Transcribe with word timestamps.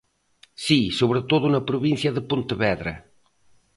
Si, 0.65 0.79
sobre 0.99 1.21
todo 1.31 1.45
na 1.49 1.65
provincia 1.69 2.13
de 2.15 2.21
Pontevedra. 2.29 2.93